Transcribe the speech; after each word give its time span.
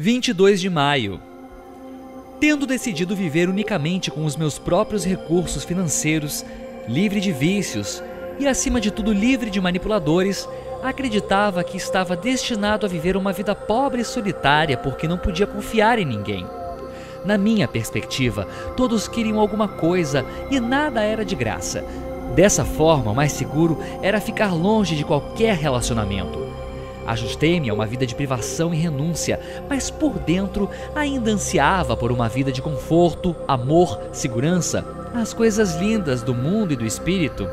22 0.00 0.60
de 0.60 0.70
maio. 0.70 1.20
Tendo 2.38 2.68
decidido 2.68 3.16
viver 3.16 3.48
unicamente 3.48 4.12
com 4.12 4.24
os 4.24 4.36
meus 4.36 4.56
próprios 4.56 5.04
recursos 5.04 5.64
financeiros, 5.64 6.44
livre 6.86 7.18
de 7.20 7.32
vícios 7.32 8.00
e, 8.38 8.46
acima 8.46 8.80
de 8.80 8.92
tudo, 8.92 9.12
livre 9.12 9.50
de 9.50 9.60
manipuladores, 9.60 10.48
acreditava 10.84 11.64
que 11.64 11.76
estava 11.76 12.14
destinado 12.14 12.86
a 12.86 12.88
viver 12.88 13.16
uma 13.16 13.32
vida 13.32 13.56
pobre 13.56 14.02
e 14.02 14.04
solitária 14.04 14.76
porque 14.76 15.08
não 15.08 15.18
podia 15.18 15.48
confiar 15.48 15.98
em 15.98 16.04
ninguém. 16.04 16.46
Na 17.24 17.36
minha 17.36 17.66
perspectiva, 17.66 18.46
todos 18.76 19.08
queriam 19.08 19.40
alguma 19.40 19.66
coisa 19.66 20.24
e 20.48 20.60
nada 20.60 21.02
era 21.02 21.24
de 21.24 21.34
graça. 21.34 21.84
Dessa 22.36 22.64
forma, 22.64 23.10
o 23.10 23.16
mais 23.16 23.32
seguro 23.32 23.76
era 24.00 24.20
ficar 24.20 24.54
longe 24.54 24.94
de 24.94 25.04
qualquer 25.04 25.56
relacionamento. 25.56 26.47
Ajustei-me 27.08 27.70
a 27.70 27.74
uma 27.74 27.86
vida 27.86 28.04
de 28.04 28.14
privação 28.14 28.74
e 28.74 28.76
renúncia, 28.76 29.40
mas 29.66 29.88
por 29.90 30.18
dentro 30.18 30.68
ainda 30.94 31.30
ansiava 31.30 31.96
por 31.96 32.12
uma 32.12 32.28
vida 32.28 32.52
de 32.52 32.60
conforto, 32.60 33.34
amor, 33.48 33.98
segurança, 34.12 34.84
as 35.14 35.32
coisas 35.32 35.74
lindas 35.76 36.22
do 36.22 36.34
mundo 36.34 36.74
e 36.74 36.76
do 36.76 36.84
espírito. 36.84 37.48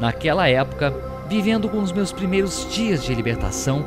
Naquela 0.00 0.48
época, 0.48 0.90
vivendo 1.28 1.68
com 1.68 1.82
os 1.82 1.92
meus 1.92 2.12
primeiros 2.12 2.66
dias 2.72 3.04
de 3.04 3.14
libertação, 3.14 3.84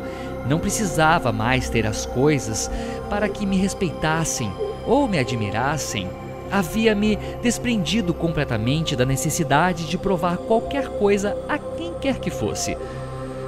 não 0.48 0.60
precisava 0.60 1.32
mais 1.32 1.68
ter 1.68 1.88
as 1.88 2.06
coisas 2.06 2.70
para 3.10 3.28
que 3.28 3.44
me 3.44 3.58
respeitassem 3.58 4.54
ou 4.86 5.08
me 5.08 5.18
admirassem. 5.18 6.08
Havia 6.52 6.94
me 6.94 7.16
desprendido 7.42 8.14
completamente 8.14 8.96
da 8.96 9.04
necessidade 9.04 9.88
de 9.88 9.98
provar 9.98 10.38
qualquer 10.38 10.90
coisa 10.90 11.36
a 11.50 11.58
quem 11.58 11.92
quer 11.96 12.20
que 12.20 12.30
fosse. 12.30 12.78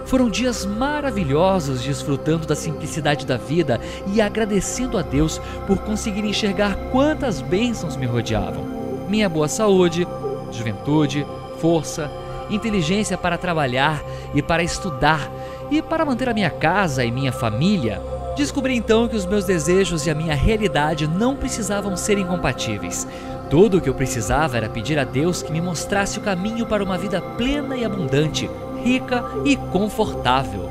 Foram 0.08 0.30
dias 0.30 0.66
maravilhosos 0.66 1.82
desfrutando 1.82 2.48
da 2.48 2.56
simplicidade 2.56 3.26
da 3.26 3.36
vida 3.36 3.78
e 4.14 4.22
agradecendo 4.22 4.98
a 4.98 5.02
Deus 5.02 5.42
por 5.68 5.80
conseguir 5.80 6.24
enxergar 6.24 6.78
quantas 6.94 7.42
bênçãos 7.42 7.98
me 7.98 8.06
rodeavam. 8.06 8.64
Minha 9.10 9.28
boa 9.28 9.50
saúde, 9.50 10.08
juventude, 10.50 11.28
força, 11.60 12.10
inteligência 12.50 13.18
para 13.18 13.38
trabalhar 13.38 14.02
e 14.34 14.42
para 14.42 14.64
estudar 14.64 15.30
e 15.70 15.82
para 15.82 16.06
manter 16.06 16.30
a 16.30 16.34
minha 16.34 16.52
casa 16.52 17.04
e 17.04 17.12
minha 17.12 17.34
família. 17.34 18.02
Descobri 18.38 18.78
então 18.78 19.10
que 19.10 19.16
os 19.18 19.26
meus 19.26 19.44
desejos 19.44 20.06
e 20.06 20.10
a 20.10 20.16
minha 20.16 20.36
realidade 20.36 21.06
não 21.06 21.36
precisavam 21.36 21.98
ser 21.98 22.18
incompatíveis. 22.18 23.06
Tudo 23.50 23.78
o 23.78 23.82
que 23.82 23.90
eu 23.90 23.94
precisava 23.94 24.56
era 24.56 24.70
pedir 24.70 24.98
a 25.00 25.04
Deus 25.04 25.42
que 25.42 25.52
me 25.52 25.60
mostrasse 25.60 26.18
o 26.18 26.22
caminho 26.22 26.66
para 26.66 26.84
uma 26.84 26.98
vida 26.98 27.20
plena 27.20 27.76
e 27.76 27.84
abundante, 27.84 28.50
rica 28.88 29.26
e 29.44 29.58
confortável. 29.58 30.70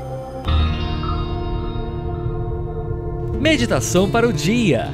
Meditação 3.39 4.09
para 4.09 4.27
o 4.27 4.33
dia. 4.33 4.91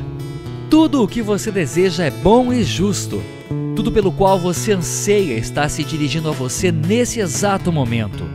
Tudo 0.70 1.02
o 1.02 1.08
que 1.08 1.22
você 1.22 1.50
deseja 1.50 2.04
é 2.04 2.12
bom 2.12 2.52
e 2.52 2.64
justo. 2.64 3.24
Tudo 3.76 3.92
pelo 3.92 4.12
qual 4.12 4.38
você 4.38 4.74
anseia 4.74 5.36
está 5.36 5.70
se 5.70 5.86
dirigindo 5.86 6.28
a 6.28 6.34
você 6.34 6.70
nesse 6.70 7.22
exato 7.22 7.72
momento. 7.72 8.26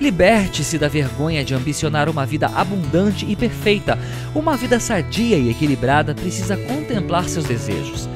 Liberte-se 0.00 0.78
da 0.78 0.86
vergonha 0.86 1.44
de 1.44 1.54
ambicionar 1.54 2.08
uma 2.08 2.24
vida 2.24 2.46
abundante 2.46 3.26
e 3.28 3.34
perfeita. 3.34 3.98
Uma 4.36 4.56
vida 4.56 4.78
sadia 4.78 5.36
e 5.36 5.50
equilibrada 5.50 6.14
precisa 6.14 6.56
contemplar 6.56 7.28
seus 7.28 7.44
desejos. 7.44 8.08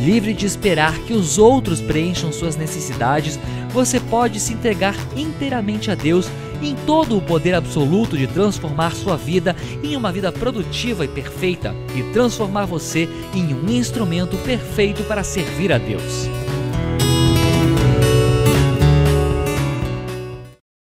Livre 0.00 0.32
de 0.32 0.46
esperar 0.46 0.96
que 1.00 1.12
os 1.12 1.36
outros 1.38 1.80
preencham 1.80 2.32
suas 2.32 2.56
necessidades, 2.56 3.38
você 3.76 4.00
pode 4.00 4.40
se 4.40 4.54
entregar 4.54 4.96
inteiramente 5.14 5.90
a 5.90 5.94
Deus 5.94 6.30
em 6.62 6.74
todo 6.86 7.14
o 7.14 7.20
poder 7.20 7.54
absoluto 7.54 8.16
de 8.16 8.26
transformar 8.26 8.94
sua 8.94 9.18
vida 9.18 9.54
em 9.82 9.94
uma 9.94 10.10
vida 10.10 10.32
produtiva 10.32 11.04
e 11.04 11.08
perfeita 11.08 11.74
e 11.94 12.02
transformar 12.14 12.64
você 12.64 13.06
em 13.34 13.52
um 13.52 13.68
instrumento 13.68 14.34
perfeito 14.38 15.04
para 15.04 15.22
servir 15.22 15.74
a 15.74 15.76
Deus. 15.76 16.45